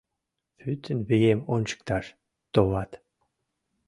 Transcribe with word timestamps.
Пӱтынь 0.57 1.03
вием 1.09 1.39
ончыкташ, 1.53 2.05
товат. 2.53 2.91